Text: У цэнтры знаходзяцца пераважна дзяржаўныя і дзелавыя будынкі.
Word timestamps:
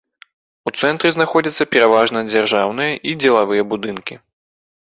У 0.69 0.71
цэнтры 0.79 1.11
знаходзяцца 1.17 1.67
пераважна 1.75 2.25
дзяржаўныя 2.31 2.91
і 3.11 3.15
дзелавыя 3.25 3.67
будынкі. 3.75 4.15